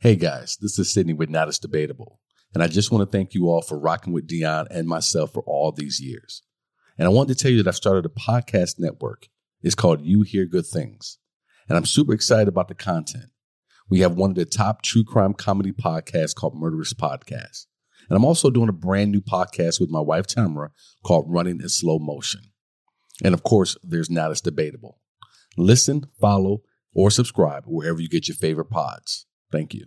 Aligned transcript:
Hey 0.00 0.14
guys, 0.14 0.56
this 0.60 0.78
is 0.78 0.92
Sydney 0.92 1.12
with 1.12 1.28
Not 1.28 1.48
As 1.48 1.58
Debatable. 1.58 2.20
And 2.54 2.62
I 2.62 2.68
just 2.68 2.92
want 2.92 3.02
to 3.02 3.10
thank 3.10 3.34
you 3.34 3.48
all 3.48 3.62
for 3.62 3.76
rocking 3.76 4.12
with 4.12 4.28
Dion 4.28 4.68
and 4.70 4.86
myself 4.86 5.32
for 5.32 5.42
all 5.42 5.72
these 5.72 6.00
years. 6.00 6.44
And 6.96 7.08
I 7.08 7.10
wanted 7.10 7.36
to 7.36 7.42
tell 7.42 7.50
you 7.50 7.60
that 7.60 7.68
I've 7.68 7.74
started 7.74 8.06
a 8.06 8.08
podcast 8.08 8.78
network. 8.78 9.26
It's 9.60 9.74
called 9.74 10.00
You 10.02 10.22
Hear 10.22 10.46
Good 10.46 10.66
Things. 10.66 11.18
And 11.68 11.76
I'm 11.76 11.84
super 11.84 12.12
excited 12.12 12.46
about 12.46 12.68
the 12.68 12.76
content. 12.76 13.30
We 13.90 13.98
have 13.98 14.14
one 14.14 14.30
of 14.30 14.36
the 14.36 14.44
top 14.44 14.82
true 14.82 15.02
crime 15.02 15.34
comedy 15.34 15.72
podcasts 15.72 16.32
called 16.32 16.54
Murderous 16.54 16.94
Podcast. 16.94 17.66
And 18.08 18.16
I'm 18.16 18.24
also 18.24 18.50
doing 18.50 18.68
a 18.68 18.72
brand 18.72 19.10
new 19.10 19.20
podcast 19.20 19.80
with 19.80 19.90
my 19.90 20.00
wife 20.00 20.28
Tamara 20.28 20.70
called 21.04 21.26
Running 21.26 21.60
in 21.60 21.68
Slow 21.68 21.98
Motion. 21.98 22.42
And 23.24 23.34
of 23.34 23.42
course, 23.42 23.76
there's 23.82 24.10
Not 24.10 24.30
As 24.30 24.40
Debatable. 24.40 25.00
Listen, 25.56 26.04
follow, 26.20 26.62
or 26.94 27.10
subscribe 27.10 27.64
wherever 27.66 28.00
you 28.00 28.08
get 28.08 28.28
your 28.28 28.36
favorite 28.36 28.70
pods. 28.70 29.24
Thank 29.50 29.74
you. 29.74 29.86